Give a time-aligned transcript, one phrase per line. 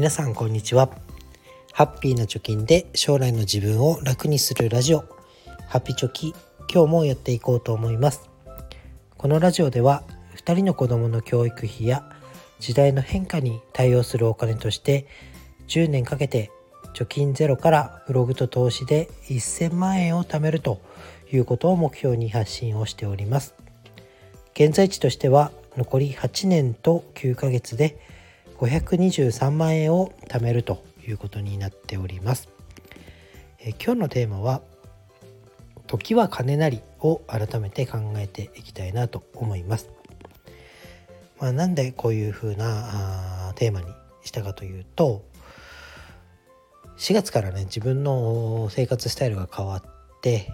[0.00, 0.88] 皆さんこんにちは。
[1.74, 5.04] ハッピーな貯金で将来の自分を楽にするラジオ。
[5.68, 6.34] ハッピチョキ
[6.72, 8.30] 今日もやっていこうと思います。
[9.18, 10.02] このラジオでは
[10.36, 12.02] 2人の子供の教育費や
[12.60, 15.06] 時代の変化に対応するお金として
[15.68, 16.50] 10年かけて
[16.94, 20.80] 貯金ゼロからブログと投資で1000万円を貯めると
[21.30, 23.54] いうことを目標に発信をしております。
[24.54, 28.00] 現在地としては残り8年と9ヶ月で
[28.60, 32.50] 523万円を貯めるということになっております。
[33.58, 34.60] え今日のテーマは
[35.88, 39.88] 「時は金なり」を改めて考えていきたいなと思います。
[41.38, 43.86] まあ、なんでこういうふうなあテーマに
[44.22, 45.24] したかというと
[46.98, 50.52] 4月からね自分の生活スタイルが変わって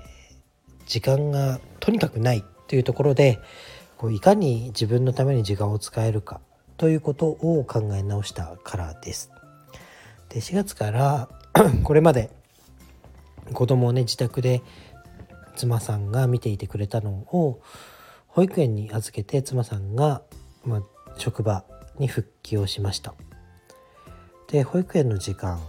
[0.87, 3.41] 時間がとにかくないというところで
[3.97, 6.41] こういかに自分のために時間を使えるか
[6.77, 9.31] ということを考え直したからです。
[10.29, 11.29] で4月から
[11.85, 12.31] これまで
[13.53, 14.63] 子供をね自宅で
[15.57, 17.63] 妻さんが見ていてくれたのを
[18.27, 20.23] 保育園に預けて妻さんが、
[20.65, 20.83] ま、
[21.17, 21.65] 職場
[21.99, 23.15] に復帰をしました。
[24.49, 25.61] で保育園の時間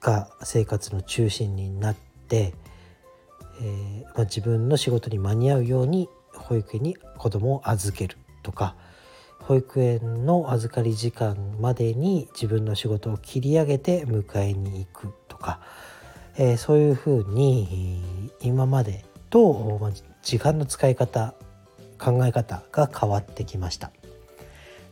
[0.00, 2.54] が生活の中心になって、
[3.60, 8.74] えー、ま、自分の仕事に間に合うように保育園に子供を預けるとか
[9.50, 15.58] 保育園の預かり時間までに自分の仕事を切り上げて迎えに行くとか、
[16.36, 19.90] えー、そういうふうに今までと、ま、
[20.22, 21.34] 時間の使い方
[21.98, 23.90] 考え方が変わってきました。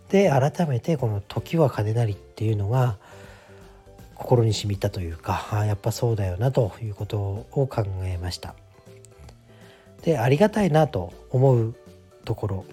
[0.08, 2.98] で改めてこの「時は金なり」っていうのが
[4.16, 8.56] 心に染みたというかやっぱそうだよなということを考えました。
[10.02, 11.76] でありがたいなと思う
[12.24, 12.64] ところ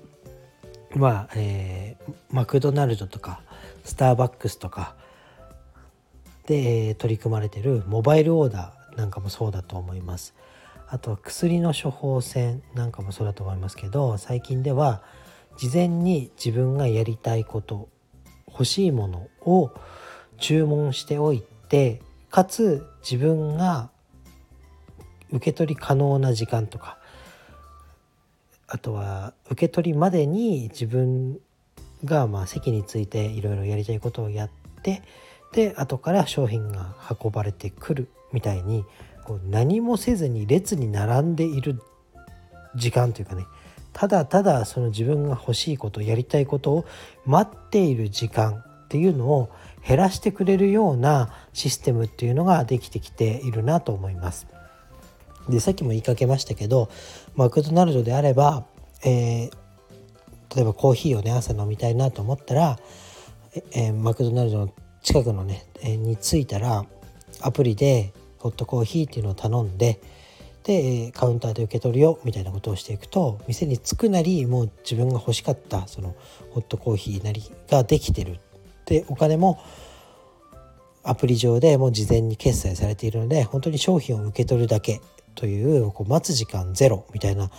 [0.96, 3.42] まあ、えー、マクドナルドとか
[3.84, 4.96] スターバックスとか
[6.48, 10.34] で、えー、取り組まれてるモバイルオーダーなんかもそうだと思います。
[10.88, 15.02] あとは薬の処方箋なんかもそうだと思いますけど最近では
[15.58, 17.90] 事前に自分がやりたいこと
[18.48, 19.72] 欲しいものを
[20.38, 23.90] 注文しておいてかつ自分が
[25.31, 27.00] 受け取り可能な時間とか
[28.68, 31.40] あとは受け取りまでに自分
[32.03, 34.50] がまあ席についていろいろやりたいことをやっ
[34.81, 35.02] て
[35.53, 38.84] で後から商品が運ばれてくるみたいに
[39.24, 41.81] こう何もせずに列に並んでいる
[42.75, 43.46] 時間というかね
[43.94, 46.86] ただただその自分が欲しいことやりたいことを
[47.25, 49.50] 待っている時間っていうのを
[49.88, 54.48] 減らしてくれるようなシステムっていうのができてきているなと思います。
[55.50, 56.89] でさっきも言いかけましたけど
[57.35, 58.66] マクドナルドであれば、
[59.03, 62.79] えー、例えばコーヒーをね朝飲みたいなと思ったら、
[63.72, 66.85] えー、マクドナルドの近くのね、えー、に着いたら
[67.41, 70.00] アプリでホットコーヒーっていうのを頼んで
[70.63, 76.16] でカウンターで受け取るよみたいなことをしていくと店に着くなりもう自分が欲しかったその
[76.51, 78.39] ホットコーヒーなりができてる
[78.85, 79.59] でお金も
[81.03, 85.01] アプリ上でもう事前に決済されているので本当に商品を受け取るだけ
[85.35, 87.51] というこう待つ時間ゼロみたいな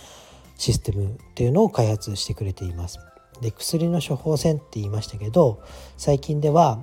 [0.57, 2.99] システムっていうのを開発してくれています。
[3.41, 5.61] で薬の処方箋って言いましたけど
[5.95, 6.81] 最近では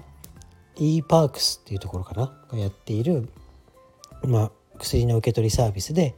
[0.77, 2.33] e パークスっていうところかな？
[2.49, 3.29] がやっている、
[4.23, 6.15] まあ、薬の受け取りサービスで、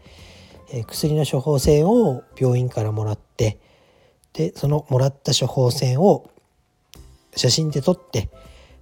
[0.73, 3.59] え、薬の処方箋を病院からもらって
[4.33, 6.31] でそのもらった処方箋を
[7.35, 8.31] 写真で撮って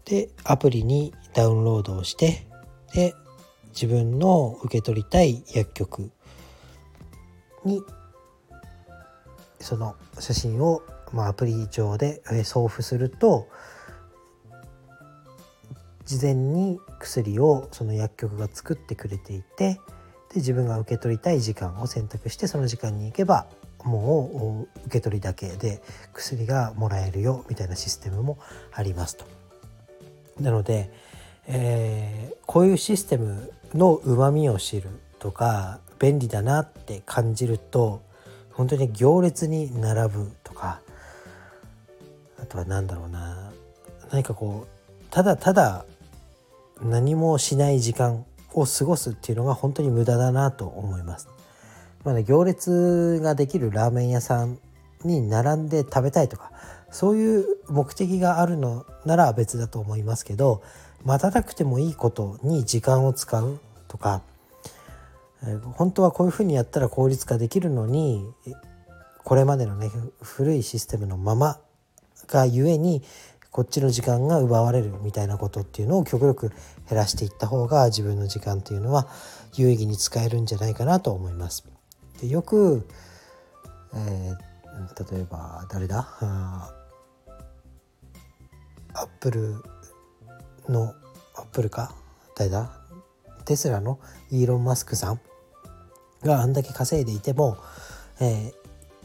[0.05, 2.47] でアプリにダウンロードをして
[2.95, 3.15] で
[3.75, 6.11] 自分の受け取りたい薬局
[7.65, 7.83] に
[9.61, 13.49] その写真を、まあ、アプリ上で送付すると
[16.05, 19.81] 事前に薬をその薬局が作ってくれていて
[20.29, 23.47] で自分が受け取りたい時間を選択してその時間に行けば
[23.85, 25.83] もう受け取りだけで
[26.13, 28.39] 薬がもらえるよみたいなシステムも
[28.73, 29.25] ありますと。
[30.41, 30.91] なので、
[31.47, 34.89] えー、こういうシステムのうまみを知る
[35.19, 38.03] とか便利だなって感じると
[38.53, 40.81] 本当に行列に並ぶとか
[42.41, 43.53] あとは何だろうな
[44.11, 45.85] 何かこうただただ
[46.83, 51.29] 何もしない時間を過ごすっていうのが本当に無駄だなと思います。
[52.05, 54.59] まあね、行列ができるラーメン屋さん
[55.05, 56.53] に並んで食べたいとか
[56.95, 60.63] そういう目的があるのなら別だと思いますけど
[61.05, 63.59] 待たなくてもいいことに時間を使う
[63.89, 64.23] とか
[65.75, 68.25] 本当はこういうふうにやったら効率化できるのに
[69.25, 69.91] これまでのね
[70.23, 71.59] 古いシステムのまま
[72.29, 73.03] がゆえに
[73.51, 76.51] こっちの時間が奪われるみたいなことっていうのを極力
[76.89, 79.09] 減らしていった方が自分の時間っていうのは
[79.55, 81.65] 有意義に使えるんじゃないかなと思います。
[82.21, 82.87] でよく、
[83.95, 86.84] えー、例えば誰だ？
[88.95, 89.57] アップル
[90.69, 90.95] の
[91.35, 91.95] アップルか？
[92.37, 92.71] 誰だ？
[93.45, 93.99] テスラの
[94.31, 95.21] イーロン・マスクさん
[96.23, 97.59] があんだけ稼いでいても、
[98.21, 98.53] え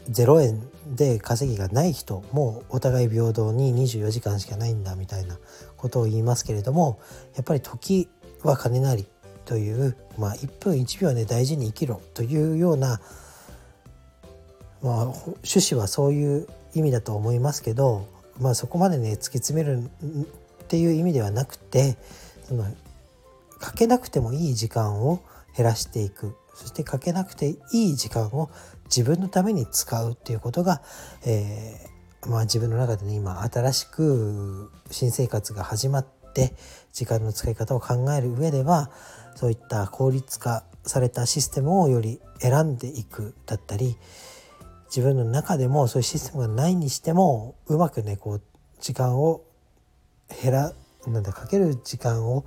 [0.08, 0.62] ー、0円
[0.96, 5.36] で稼ぎがない人もお互い平等に24時間しかないんだみたいな
[5.76, 6.98] ことを言いますけれども
[7.34, 8.08] やっぱり時
[8.42, 9.06] は金なり
[9.44, 13.00] という、まあ、1分1秒で大事に生きろというような、
[14.82, 18.06] まあ、趣旨はそういう意味だと思いますけど、
[18.40, 21.96] まあ、そこまでね突き詰めるっていう意味ではなくて
[22.44, 22.64] その
[23.58, 25.20] かけなくてもいい時間を
[25.56, 26.36] 減らしていく。
[26.54, 28.50] そしてかけなくていい時間を
[28.84, 30.82] 自分のために使うっていうことが、
[31.24, 36.54] えー、まあ、自分の中でね今新しく新生活が始まって
[36.92, 38.90] 時間の使い方を考える上では
[39.36, 43.96] そういった効率化されたシステムをより選んでいくだったり
[44.94, 48.42] 自分の中でもそういうシステムがないにしてもうまくねこう
[48.80, 49.42] 時間を
[50.42, 50.72] 減ら
[51.06, 52.44] なんだかける時間を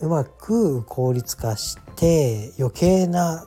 [0.00, 3.46] うまく効率化して余計な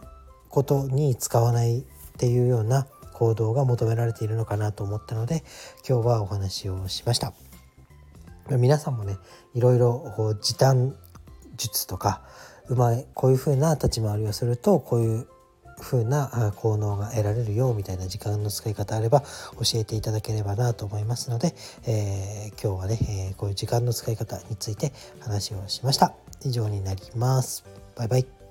[0.50, 1.84] ことに使わないっ
[2.18, 5.44] ていうような行動が求められているのかなと思ったので
[5.88, 7.34] 今日はお話をしました。
[8.50, 9.18] 皆さんもね
[9.56, 10.96] いろいろ時短
[11.58, 12.22] 術とか
[12.68, 15.28] うまいこういう風な立ち回りをするとこういう
[15.86, 19.28] 風な効能が得られるよみたいな時間の使い方あれば教
[19.76, 21.54] えていただければなと思いますので、
[21.86, 22.98] えー、今日はね、
[23.30, 26.14] えー、こういう時間の使い方について話をしました。
[26.44, 27.64] 以上になります。
[27.96, 28.45] バイバイ。